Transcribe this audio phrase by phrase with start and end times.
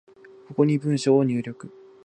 [0.47, 1.69] ここに文章を入力